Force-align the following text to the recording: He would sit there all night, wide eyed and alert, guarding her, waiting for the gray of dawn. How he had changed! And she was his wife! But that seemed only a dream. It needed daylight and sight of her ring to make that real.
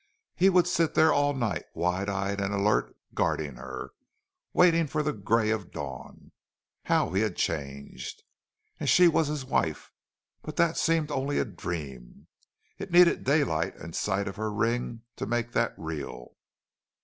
He 0.35 0.49
would 0.49 0.65
sit 0.65 0.95
there 0.95 1.13
all 1.13 1.35
night, 1.35 1.65
wide 1.75 2.09
eyed 2.09 2.41
and 2.41 2.51
alert, 2.55 2.97
guarding 3.13 3.57
her, 3.57 3.91
waiting 4.51 4.87
for 4.87 5.03
the 5.03 5.13
gray 5.13 5.51
of 5.51 5.69
dawn. 5.69 6.31
How 6.85 7.11
he 7.11 7.21
had 7.21 7.35
changed! 7.35 8.23
And 8.79 8.89
she 8.89 9.07
was 9.07 9.27
his 9.27 9.45
wife! 9.45 9.91
But 10.41 10.55
that 10.55 10.75
seemed 10.75 11.11
only 11.11 11.37
a 11.37 11.45
dream. 11.45 12.25
It 12.79 12.89
needed 12.89 13.23
daylight 13.23 13.75
and 13.75 13.95
sight 13.95 14.27
of 14.27 14.37
her 14.37 14.51
ring 14.51 15.03
to 15.17 15.27
make 15.27 15.51
that 15.51 15.75
real. 15.77 16.35